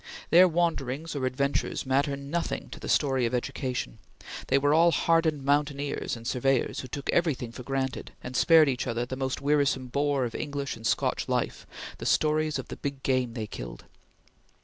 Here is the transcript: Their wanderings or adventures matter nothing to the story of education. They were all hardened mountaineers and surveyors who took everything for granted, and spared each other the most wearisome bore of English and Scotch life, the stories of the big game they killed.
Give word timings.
Their 0.31 0.47
wanderings 0.47 1.15
or 1.15 1.27
adventures 1.27 1.85
matter 1.85 2.17
nothing 2.17 2.71
to 2.71 2.79
the 2.79 2.89
story 2.89 3.27
of 3.27 3.35
education. 3.35 3.99
They 4.47 4.57
were 4.57 4.73
all 4.73 4.89
hardened 4.89 5.43
mountaineers 5.45 6.15
and 6.17 6.25
surveyors 6.25 6.79
who 6.79 6.87
took 6.87 7.07
everything 7.11 7.51
for 7.51 7.61
granted, 7.61 8.11
and 8.23 8.35
spared 8.35 8.67
each 8.67 8.87
other 8.87 9.05
the 9.05 9.15
most 9.15 9.41
wearisome 9.41 9.89
bore 9.89 10.25
of 10.25 10.33
English 10.33 10.75
and 10.75 10.87
Scotch 10.87 11.29
life, 11.29 11.67
the 11.99 12.07
stories 12.07 12.57
of 12.57 12.69
the 12.69 12.77
big 12.77 13.03
game 13.03 13.35
they 13.35 13.45
killed. 13.45 13.85